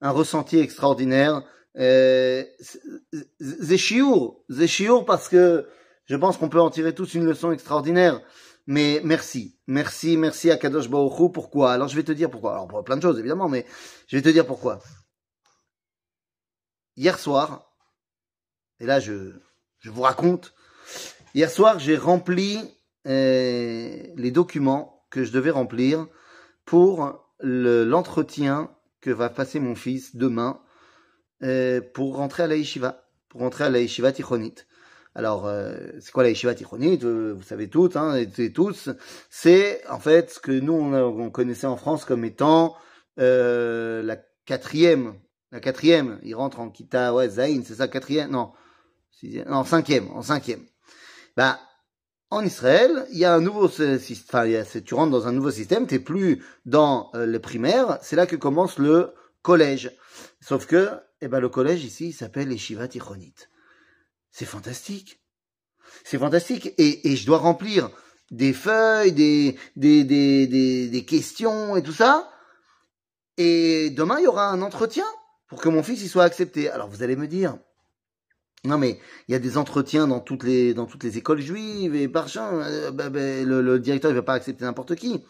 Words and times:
un 0.00 0.10
ressenti 0.10 0.58
extraordinaire. 0.58 1.42
Zéchiour, 3.40 4.44
Zéchiour 4.48 5.04
parce 5.04 5.28
que 5.28 5.66
je 6.06 6.16
pense 6.16 6.36
qu'on 6.36 6.48
peut 6.48 6.60
en 6.60 6.70
tirer 6.70 6.94
tous 6.94 7.14
une 7.14 7.24
leçon 7.24 7.52
extraordinaire. 7.52 8.20
Mais 8.66 9.00
merci, 9.04 9.58
merci, 9.66 10.16
merci 10.16 10.50
à 10.50 10.56
Kadosh 10.56 10.88
Baruch 10.88 11.32
Pourquoi? 11.32 11.72
Alors 11.72 11.88
je 11.88 11.96
vais 11.96 12.02
te 12.02 12.12
dire 12.12 12.30
pourquoi. 12.30 12.52
Alors 12.52 12.68
pour 12.68 12.82
plein 12.84 12.96
de 12.96 13.02
choses 13.02 13.18
évidemment, 13.18 13.48
mais 13.48 13.66
je 14.06 14.16
vais 14.16 14.22
te 14.22 14.28
dire 14.28 14.46
pourquoi. 14.46 14.80
Hier 16.96 17.18
soir, 17.18 17.74
et 18.80 18.86
là 18.86 19.00
je, 19.00 19.32
je 19.80 19.90
vous 19.90 20.02
raconte, 20.02 20.54
hier 21.34 21.50
soir 21.50 21.78
j'ai 21.78 21.96
rempli 21.96 22.58
euh, 23.06 24.02
les 24.16 24.30
documents 24.30 25.04
que 25.10 25.24
je 25.24 25.32
devais 25.32 25.50
remplir 25.50 26.06
pour 26.64 27.20
l'entretien 27.40 28.73
que 29.04 29.10
va 29.10 29.28
passer 29.28 29.60
mon 29.60 29.74
fils 29.74 30.16
demain 30.16 30.62
euh, 31.42 31.82
pour 31.92 32.16
rentrer 32.16 32.44
à 32.44 32.46
la 32.46 32.56
yeshiva, 32.56 33.04
pour 33.28 33.42
rentrer 33.42 33.64
à 33.64 33.68
la 33.68 33.80
yeshiva 33.80 34.12
tichonit. 34.12 34.54
Alors, 35.14 35.46
euh, 35.46 35.76
c'est 36.00 36.10
quoi 36.10 36.22
la 36.22 36.30
yeshiva 36.30 36.54
tichonit 36.54 36.96
Vous 36.96 37.42
savez 37.42 37.68
toutes, 37.68 37.96
hein, 37.96 38.16
et, 38.16 38.50
tous. 38.50 38.88
C'est 39.28 39.86
en 39.90 39.98
fait 39.98 40.30
ce 40.30 40.40
que 40.40 40.52
nous 40.52 40.72
on, 40.72 41.28
connaissait 41.28 41.66
en 41.66 41.76
France 41.76 42.06
comme 42.06 42.24
étant 42.24 42.76
euh, 43.20 44.02
la 44.02 44.16
quatrième. 44.46 45.16
La 45.52 45.60
quatrième, 45.60 46.18
il 46.22 46.34
rentre 46.34 46.60
en 46.60 46.70
kita, 46.70 47.12
ouais, 47.12 47.28
Zain, 47.28 47.60
c'est 47.62 47.74
ça, 47.74 47.88
quatrième, 47.88 48.30
non, 48.30 48.52
non, 49.46 49.64
cinquième, 49.64 50.10
en 50.12 50.22
cinquième. 50.22 50.64
Bah, 51.36 51.60
en 52.34 52.44
Israël, 52.44 53.06
il 53.12 53.18
y 53.18 53.24
a 53.24 53.32
un 53.32 53.40
nouveau 53.40 53.68
système, 53.68 54.64
tu 54.84 54.94
rentres 54.94 55.12
dans 55.12 55.28
un 55.28 55.32
nouveau 55.32 55.52
système, 55.52 55.86
t'es 55.86 56.00
plus 56.00 56.44
dans 56.66 57.10
euh, 57.14 57.26
les 57.26 57.38
primaires, 57.38 57.98
c'est 58.02 58.16
là 58.16 58.26
que 58.26 58.34
commence 58.34 58.78
le 58.78 59.14
collège. 59.42 59.92
Sauf 60.40 60.66
que, 60.66 60.90
eh 61.20 61.28
ben, 61.28 61.38
le 61.38 61.48
collège 61.48 61.84
ici, 61.84 62.08
il 62.08 62.12
s'appelle 62.12 62.50
Yeshiva 62.50 62.88
Tichonit. 62.88 63.34
C'est 64.32 64.46
fantastique. 64.46 65.22
C'est 66.02 66.18
fantastique. 66.18 66.74
Et, 66.76 67.14
je 67.14 67.24
dois 67.24 67.38
remplir 67.38 67.90
des 68.32 68.52
feuilles, 68.52 69.12
des, 69.12 69.56
des, 69.76 70.02
des, 70.02 70.88
des 70.88 71.04
questions 71.04 71.76
et 71.76 71.82
tout 71.84 71.92
ça. 71.92 72.30
Et 73.36 73.90
demain, 73.90 74.18
il 74.18 74.24
y 74.24 74.26
aura 74.26 74.48
un 74.48 74.60
entretien 74.60 75.06
pour 75.46 75.60
que 75.60 75.68
mon 75.68 75.84
fils 75.84 76.02
y 76.02 76.08
soit 76.08 76.24
accepté. 76.24 76.68
Alors 76.68 76.88
vous 76.88 77.04
allez 77.04 77.16
me 77.16 77.28
dire, 77.28 77.58
non 78.64 78.78
mais 78.78 78.98
il 79.28 79.32
y 79.32 79.34
a 79.34 79.38
des 79.38 79.58
entretiens 79.58 80.06
dans 80.06 80.20
toutes 80.20 80.42
les 80.42 80.74
écoles 81.18 81.40
juives 81.40 81.94
et 81.94 82.08
par 82.08 82.28
euh, 82.36 82.90
bah, 82.90 83.10
bah, 83.10 83.42
le, 83.42 83.78
directeur 83.78 84.10
il 84.10 84.14
va 84.14 84.22
pas 84.22 84.34
accepter 84.34 84.64
n'importe 84.64 84.94
qui. 84.94 85.22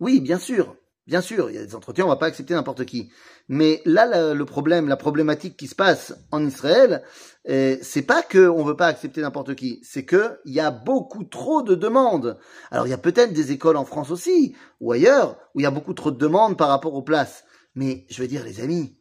Oui, 0.00 0.20
bien 0.20 0.38
sûr, 0.38 0.76
bien 1.06 1.20
sûr, 1.20 1.48
il 1.48 1.54
y 1.54 1.58
a 1.58 1.64
des 1.64 1.76
entretiens, 1.76 2.06
on 2.06 2.08
va 2.08 2.16
pas 2.16 2.26
accepter 2.26 2.54
n'importe 2.54 2.84
qui. 2.84 3.12
Mais 3.48 3.82
là, 3.84 4.34
le 4.34 4.44
problème, 4.44 4.88
la 4.88 4.96
problématique 4.96 5.56
qui 5.56 5.68
se 5.68 5.76
passe 5.76 6.14
en 6.32 6.44
Israël, 6.44 7.04
euh, 7.48 7.76
c'est 7.82 8.02
pas 8.02 8.22
que 8.22 8.48
on 8.48 8.64
veut 8.64 8.76
pas 8.76 8.88
accepter 8.88 9.20
n'importe 9.20 9.54
qui, 9.54 9.80
c'est 9.84 10.04
que 10.04 10.40
il 10.44 10.52
y 10.52 10.60
a 10.60 10.72
beaucoup 10.72 11.24
trop 11.24 11.62
de 11.62 11.76
demandes. 11.76 12.38
Alors 12.72 12.88
il 12.88 12.90
y 12.90 12.94
a 12.94 12.98
peut-être 12.98 13.32
des 13.32 13.52
écoles 13.52 13.76
en 13.76 13.84
France 13.84 14.10
aussi 14.10 14.56
ou 14.80 14.90
ailleurs 14.90 15.38
où 15.54 15.60
il 15.60 15.62
y 15.62 15.66
a 15.66 15.70
beaucoup 15.70 15.94
trop 15.94 16.10
de 16.10 16.18
demandes 16.18 16.56
par 16.56 16.68
rapport 16.68 16.94
aux 16.94 17.02
places. 17.02 17.44
Mais 17.74 18.06
je 18.10 18.20
veux 18.20 18.28
dire, 18.28 18.44
les 18.44 18.60
amis, 18.60 18.98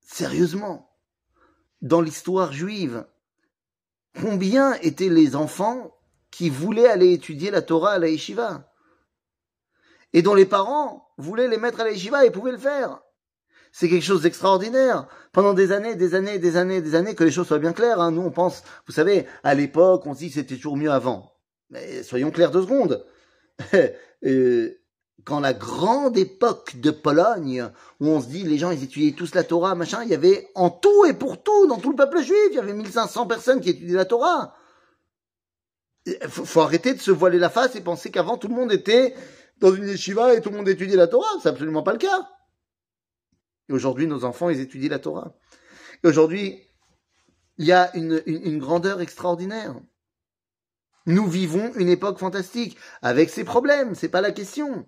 sérieusement 0.00 0.95
dans 1.82 2.00
l'histoire 2.00 2.52
juive. 2.52 3.06
Combien 4.20 4.74
étaient 4.80 5.08
les 5.08 5.36
enfants 5.36 5.96
qui 6.30 6.50
voulaient 6.50 6.88
aller 6.88 7.12
étudier 7.12 7.50
la 7.50 7.62
Torah 7.62 7.92
à 7.92 7.98
la 7.98 8.08
yeshiva? 8.08 8.72
Et 10.12 10.22
dont 10.22 10.34
les 10.34 10.46
parents 10.46 11.08
voulaient 11.18 11.48
les 11.48 11.58
mettre 11.58 11.80
à 11.80 11.84
la 11.84 11.90
yeshiva 11.90 12.24
et 12.24 12.30
pouvaient 12.30 12.52
le 12.52 12.58
faire. 12.58 13.02
C'est 13.72 13.90
quelque 13.90 14.04
chose 14.04 14.22
d'extraordinaire. 14.22 15.06
Pendant 15.32 15.52
des 15.52 15.70
années, 15.72 15.96
des 15.96 16.14
années, 16.14 16.38
des 16.38 16.56
années, 16.56 16.80
des 16.80 16.94
années, 16.94 17.14
que 17.14 17.24
les 17.24 17.30
choses 17.30 17.46
soient 17.46 17.58
bien 17.58 17.74
claires. 17.74 18.00
Hein. 18.00 18.10
Nous, 18.10 18.22
on 18.22 18.30
pense, 18.30 18.62
vous 18.86 18.92
savez, 18.92 19.26
à 19.44 19.54
l'époque, 19.54 20.06
on 20.06 20.14
se 20.14 20.20
dit 20.20 20.30
c'était 20.30 20.56
toujours 20.56 20.78
mieux 20.78 20.90
avant. 20.90 21.34
Mais 21.68 22.02
soyons 22.02 22.30
clairs 22.30 22.50
deux 22.50 22.62
secondes. 22.62 23.04
quand 25.24 25.40
la 25.40 25.54
grande 25.54 26.16
époque 26.16 26.76
de 26.76 26.90
Pologne, 26.90 27.68
où 28.00 28.08
on 28.08 28.20
se 28.20 28.28
dit 28.28 28.44
les 28.44 28.58
gens 28.58 28.70
ils 28.70 28.84
étudiaient 28.84 29.12
tous 29.12 29.34
la 29.34 29.44
Torah, 29.44 29.74
machin, 29.74 30.02
il 30.04 30.08
y 30.08 30.14
avait 30.14 30.48
en 30.54 30.70
tout 30.70 31.04
et 31.04 31.14
pour 31.14 31.42
tout, 31.42 31.66
dans 31.66 31.78
tout 31.78 31.90
le 31.90 31.96
peuple 31.96 32.22
juif, 32.22 32.36
il 32.50 32.54
y 32.56 32.58
avait 32.58 32.72
1500 32.72 33.26
personnes 33.26 33.60
qui 33.60 33.70
étudiaient 33.70 33.96
la 33.96 34.04
Torah. 34.04 34.54
Il 36.06 36.16
faut, 36.28 36.60
arrêter 36.60 36.94
de 36.94 37.00
se 37.00 37.10
voiler 37.10 37.38
la 37.38 37.50
face 37.50 37.74
et 37.74 37.80
penser 37.80 38.12
qu'avant 38.12 38.38
tout 38.38 38.46
le 38.46 38.54
monde 38.54 38.72
était 38.72 39.14
dans 39.58 39.74
une 39.74 39.88
yeshiva 39.88 40.34
et 40.34 40.40
tout 40.40 40.50
le 40.50 40.56
monde 40.56 40.68
étudiait 40.68 40.96
la 40.96 41.08
Torah. 41.08 41.26
C'est 41.42 41.48
absolument 41.48 41.82
pas 41.82 41.92
le 41.92 41.98
cas. 41.98 42.30
Et 43.68 43.72
aujourd'hui, 43.72 44.06
nos 44.06 44.24
enfants, 44.24 44.48
ils 44.48 44.60
étudient 44.60 44.90
la 44.90 45.00
Torah. 45.00 45.34
Et 46.04 46.06
aujourd'hui, 46.06 46.62
il 47.58 47.66
y 47.66 47.72
a 47.72 47.90
une, 47.96 48.22
une 48.26 48.58
grandeur 48.58 49.00
extraordinaire. 49.00 49.74
Nous 51.06 51.26
vivons 51.26 51.72
une 51.74 51.88
époque 51.88 52.18
fantastique, 52.18 52.76
avec 53.02 53.30
ses 53.30 53.42
problèmes, 53.42 53.96
c'est 53.96 54.08
pas 54.08 54.20
la 54.20 54.30
question. 54.30 54.86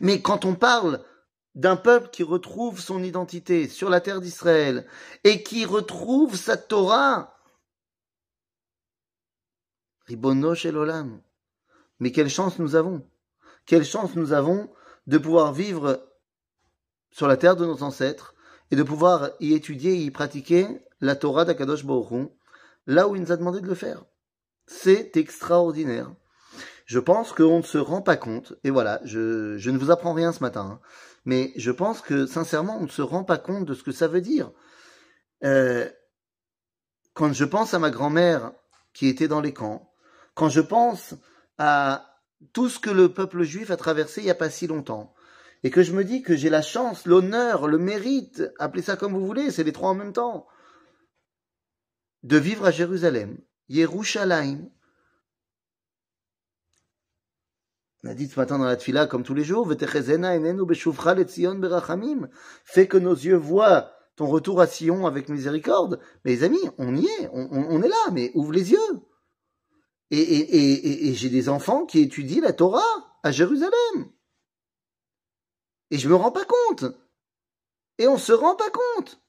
Mais 0.00 0.20
quand 0.20 0.44
on 0.44 0.54
parle 0.54 1.04
d'un 1.54 1.76
peuple 1.76 2.10
qui 2.10 2.22
retrouve 2.22 2.80
son 2.80 3.02
identité 3.02 3.68
sur 3.68 3.90
la 3.90 4.00
terre 4.00 4.20
d'Israël 4.20 4.86
et 5.24 5.42
qui 5.42 5.64
retrouve 5.64 6.36
sa 6.36 6.56
Torah, 6.56 7.36
Ribono 10.06 10.54
Olam. 10.64 11.20
Mais 11.98 12.12
quelle 12.12 12.30
chance 12.30 12.58
nous 12.58 12.74
avons 12.74 13.06
Quelle 13.66 13.84
chance 13.84 14.16
nous 14.16 14.32
avons 14.32 14.70
de 15.06 15.18
pouvoir 15.18 15.52
vivre 15.52 16.06
sur 17.10 17.28
la 17.28 17.36
terre 17.36 17.56
de 17.56 17.66
nos 17.66 17.82
ancêtres 17.82 18.34
et 18.70 18.76
de 18.76 18.82
pouvoir 18.82 19.30
y 19.40 19.54
étudier 19.54 19.92
et 19.92 20.04
y 20.04 20.10
pratiquer 20.10 20.66
la 21.00 21.16
Torah 21.16 21.44
d'Akadosh 21.44 21.84
Baruch 21.84 22.30
là 22.86 23.08
où 23.08 23.16
il 23.16 23.22
nous 23.22 23.32
a 23.32 23.36
demandé 23.36 23.60
de 23.60 23.66
le 23.66 23.74
faire. 23.74 24.04
C'est 24.66 25.16
extraordinaire 25.16 26.12
je 26.90 26.98
pense 26.98 27.32
qu'on 27.32 27.58
ne 27.58 27.62
se 27.62 27.78
rend 27.78 28.02
pas 28.02 28.16
compte, 28.16 28.54
et 28.64 28.70
voilà, 28.70 29.00
je, 29.04 29.70
ne 29.70 29.78
vous 29.78 29.92
apprends 29.92 30.12
rien 30.12 30.32
ce 30.32 30.40
matin, 30.40 30.62
hein, 30.72 30.80
mais 31.24 31.52
je 31.54 31.70
pense 31.70 32.00
que 32.00 32.26
sincèrement, 32.26 32.78
on 32.80 32.82
ne 32.82 32.88
se 32.88 33.00
rend 33.00 33.22
pas 33.22 33.38
compte 33.38 33.64
de 33.64 33.74
ce 33.74 33.84
que 33.84 33.92
ça 33.92 34.08
veut 34.08 34.20
dire. 34.20 34.50
Euh, 35.44 35.88
quand 37.14 37.32
je 37.32 37.44
pense 37.44 37.74
à 37.74 37.78
ma 37.78 37.90
grand-mère 37.90 38.50
qui 38.92 39.06
était 39.06 39.28
dans 39.28 39.40
les 39.40 39.54
camps, 39.54 39.94
quand 40.34 40.48
je 40.48 40.60
pense 40.60 41.14
à 41.58 42.18
tout 42.52 42.68
ce 42.68 42.80
que 42.80 42.90
le 42.90 43.14
peuple 43.14 43.44
juif 43.44 43.70
a 43.70 43.76
traversé 43.76 44.22
il 44.22 44.24
n'y 44.24 44.30
a 44.30 44.34
pas 44.34 44.50
si 44.50 44.66
longtemps, 44.66 45.14
et 45.62 45.70
que 45.70 45.84
je 45.84 45.92
me 45.92 46.02
dis 46.02 46.22
que 46.22 46.34
j'ai 46.34 46.50
la 46.50 46.60
chance, 46.60 47.06
l'honneur, 47.06 47.68
le 47.68 47.78
mérite, 47.78 48.42
appelez 48.58 48.82
ça 48.82 48.96
comme 48.96 49.12
vous 49.12 49.24
voulez, 49.24 49.52
c'est 49.52 49.62
les 49.62 49.72
trois 49.72 49.90
en 49.90 49.94
même 49.94 50.12
temps, 50.12 50.48
de 52.24 52.36
vivre 52.36 52.66
à 52.66 52.72
Jérusalem, 52.72 53.38
Yerushalayim, 53.68 54.68
On 58.02 58.08
a 58.08 58.14
dit 58.14 58.28
ce 58.28 58.38
matin 58.38 58.58
dans 58.58 58.64
la 58.64 58.76
tfila, 58.76 59.06
comme 59.06 59.24
tous 59.24 59.34
les 59.34 59.44
jours, 59.44 59.68
fais 62.64 62.86
que 62.88 62.96
nos 62.96 63.14
yeux 63.14 63.36
voient 63.36 63.92
ton 64.16 64.26
retour 64.26 64.60
à 64.60 64.66
Sion 64.66 65.06
avec 65.06 65.28
miséricorde. 65.28 66.00
Les 66.24 66.42
amis, 66.42 66.62
on 66.78 66.96
y 66.96 67.06
est, 67.06 67.28
on, 67.32 67.82
est 67.82 67.88
là, 67.88 68.10
mais 68.12 68.32
ouvre 68.34 68.52
les 68.52 68.72
yeux. 68.72 69.00
Et, 70.10 71.08
et 71.08 71.14
j'ai 71.14 71.28
des 71.28 71.48
enfants 71.50 71.84
qui 71.84 72.00
étudient 72.00 72.40
la 72.42 72.54
Torah 72.54 73.20
à 73.22 73.32
Jérusalem. 73.32 74.10
Et 75.90 75.98
je 75.98 76.08
me 76.08 76.14
rends 76.14 76.32
pas 76.32 76.46
compte. 76.46 76.84
Et 77.98 78.08
on 78.08 78.16
se 78.16 78.32
rend 78.32 78.56
pas 78.56 78.70
compte. 78.70 79.20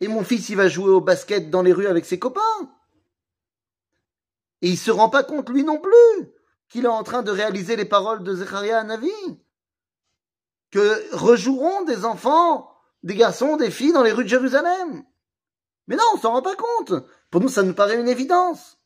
Et 0.00 0.08
mon 0.08 0.24
fils, 0.24 0.50
il 0.50 0.56
va 0.56 0.68
jouer 0.68 0.90
au 0.90 1.00
basket 1.00 1.48
dans 1.50 1.62
les 1.62 1.72
rues 1.72 1.86
avec 1.86 2.04
ses 2.04 2.18
copains. 2.18 2.40
Et 4.60 4.68
il 4.68 4.76
se 4.76 4.90
rend 4.90 5.08
pas 5.08 5.24
compte 5.24 5.48
lui 5.48 5.64
non 5.64 5.78
plus 5.78 6.34
qu'il 6.70 6.84
est 6.84 6.88
en 6.88 7.02
train 7.02 7.22
de 7.22 7.30
réaliser 7.30 7.76
les 7.76 7.84
paroles 7.84 8.22
de 8.22 8.34
Zecharia 8.34 8.82
Navi. 8.84 9.10
Que 10.70 11.14
rejoueront 11.14 11.84
des 11.84 12.04
enfants, 12.04 12.70
des 13.02 13.16
garçons, 13.16 13.56
des 13.56 13.72
filles 13.72 13.92
dans 13.92 14.04
les 14.04 14.12
rues 14.12 14.24
de 14.24 14.28
Jérusalem. 14.28 15.02
Mais 15.88 15.96
non, 15.96 16.04
on 16.14 16.18
s'en 16.18 16.32
rend 16.32 16.42
pas 16.42 16.54
compte. 16.54 16.94
Pour 17.30 17.40
nous, 17.40 17.48
ça 17.48 17.64
nous 17.64 17.74
paraît 17.74 18.00
une 18.00 18.08
évidence. 18.08 18.78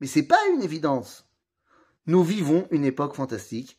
Mais 0.00 0.06
c'est 0.06 0.26
pas 0.26 0.38
une 0.52 0.62
évidence. 0.62 1.26
Nous 2.06 2.22
vivons 2.22 2.68
une 2.70 2.84
époque 2.84 3.14
fantastique. 3.14 3.78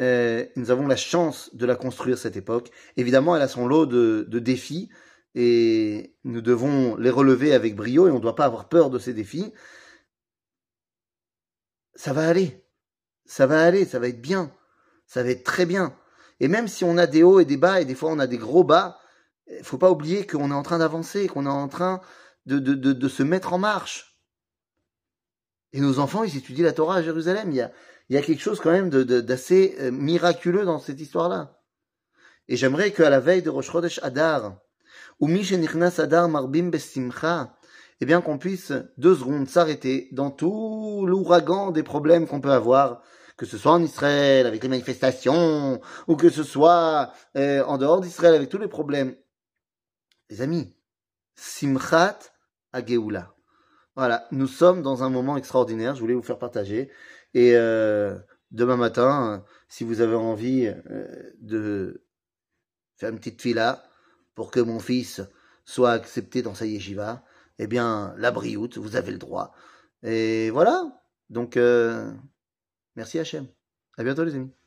Euh, 0.00 0.44
nous 0.56 0.72
avons 0.72 0.88
la 0.88 0.96
chance 0.96 1.54
de 1.54 1.64
la 1.64 1.76
construire, 1.76 2.18
cette 2.18 2.36
époque. 2.36 2.70
Évidemment, 2.96 3.36
elle 3.36 3.42
a 3.42 3.48
son 3.48 3.68
lot 3.68 3.86
de, 3.86 4.26
de 4.28 4.38
défis 4.40 4.88
et 5.36 6.16
nous 6.24 6.40
devons 6.40 6.96
les 6.96 7.10
relever 7.10 7.52
avec 7.52 7.76
brio 7.76 8.08
et 8.08 8.10
on 8.10 8.16
ne 8.16 8.20
doit 8.20 8.34
pas 8.34 8.46
avoir 8.46 8.68
peur 8.68 8.90
de 8.90 8.98
ces 8.98 9.12
défis 9.12 9.52
ça 11.98 12.12
va 12.12 12.28
aller. 12.28 12.64
Ça 13.26 13.48
va 13.48 13.60
aller, 13.60 13.84
ça 13.84 13.98
va 13.98 14.06
être 14.06 14.22
bien. 14.22 14.52
Ça 15.04 15.24
va 15.24 15.30
être 15.30 15.42
très 15.42 15.66
bien. 15.66 15.96
Et 16.38 16.46
même 16.46 16.68
si 16.68 16.84
on 16.84 16.96
a 16.96 17.08
des 17.08 17.24
hauts 17.24 17.40
et 17.40 17.44
des 17.44 17.56
bas, 17.56 17.80
et 17.80 17.84
des 17.84 17.96
fois 17.96 18.12
on 18.12 18.20
a 18.20 18.28
des 18.28 18.38
gros 18.38 18.62
bas, 18.62 19.00
il 19.48 19.64
faut 19.64 19.78
pas 19.78 19.90
oublier 19.90 20.24
qu'on 20.24 20.52
est 20.52 20.54
en 20.54 20.62
train 20.62 20.78
d'avancer, 20.78 21.26
qu'on 21.26 21.44
est 21.44 21.48
en 21.50 21.66
train 21.66 22.00
de, 22.46 22.60
de, 22.60 22.74
de, 22.74 23.08
se 23.08 23.24
mettre 23.24 23.52
en 23.52 23.58
marche. 23.58 24.16
Et 25.72 25.80
nos 25.80 25.98
enfants, 25.98 26.22
ils 26.22 26.36
étudient 26.36 26.64
la 26.64 26.72
Torah 26.72 26.98
à 26.98 27.02
Jérusalem. 27.02 27.50
Il 27.50 27.56
y 27.56 27.62
a, 27.62 27.72
il 28.08 28.14
y 28.14 28.18
a 28.18 28.22
quelque 28.22 28.42
chose 28.42 28.60
quand 28.60 28.70
même 28.70 28.90
d'assez 28.90 29.74
euh, 29.80 29.90
miraculeux 29.90 30.64
dans 30.64 30.78
cette 30.78 31.00
histoire-là. 31.00 31.60
Et 32.46 32.56
j'aimerais 32.56 32.92
qu'à 32.92 33.10
la 33.10 33.18
veille 33.18 33.42
de 33.42 33.50
Rosh 33.50 33.72
Chodesh 33.72 33.98
Adar, 34.04 34.56
ou 35.18 35.28
Adar 35.28 36.28
Marbim 36.28 36.70
Besimcha, 36.70 37.57
eh 38.00 38.06
bien 38.06 38.20
qu'on 38.20 38.38
puisse 38.38 38.72
deux 38.96 39.16
secondes 39.16 39.48
s'arrêter 39.48 40.08
dans 40.12 40.30
tout 40.30 41.04
l'ouragan 41.06 41.70
des 41.70 41.82
problèmes 41.82 42.26
qu'on 42.26 42.40
peut 42.40 42.52
avoir, 42.52 43.02
que 43.36 43.46
ce 43.46 43.58
soit 43.58 43.72
en 43.72 43.82
Israël 43.82 44.46
avec 44.46 44.62
les 44.62 44.68
manifestations, 44.68 45.80
ou 46.06 46.16
que 46.16 46.30
ce 46.30 46.42
soit 46.42 47.12
euh, 47.36 47.64
en 47.64 47.78
dehors 47.78 48.00
d'Israël 48.00 48.34
avec 48.34 48.48
tous 48.48 48.58
les 48.58 48.68
problèmes. 48.68 49.16
Les 50.30 50.42
amis, 50.42 50.74
Simchat 51.34 52.18
Ageoula. 52.72 53.34
Voilà, 53.96 54.28
nous 54.30 54.46
sommes 54.46 54.82
dans 54.82 55.02
un 55.02 55.10
moment 55.10 55.36
extraordinaire, 55.36 55.94
je 55.94 56.00
voulais 56.00 56.14
vous 56.14 56.22
faire 56.22 56.38
partager. 56.38 56.90
Et 57.34 57.56
euh, 57.56 58.16
demain 58.52 58.76
matin, 58.76 59.44
si 59.68 59.82
vous 59.82 60.00
avez 60.00 60.14
envie 60.14 60.66
euh, 60.66 61.32
de 61.40 62.04
faire 62.96 63.10
une 63.10 63.18
petite 63.18 63.42
fila 63.42 63.82
pour 64.34 64.50
que 64.50 64.60
mon 64.60 64.78
fils 64.78 65.20
soit 65.64 65.90
accepté 65.90 66.42
dans 66.42 66.54
sa 66.54 66.66
yeshiva, 66.66 67.24
eh 67.58 67.66
bien, 67.66 68.14
la 68.18 68.30
brioute, 68.30 68.78
vous 68.78 68.96
avez 68.96 69.12
le 69.12 69.18
droit. 69.18 69.52
Et 70.02 70.50
voilà. 70.50 71.02
Donc, 71.30 71.56
euh, 71.56 72.12
merci 72.96 73.18
Hachem. 73.18 73.46
À 73.98 74.04
bientôt 74.04 74.24
les 74.24 74.34
amis. 74.34 74.57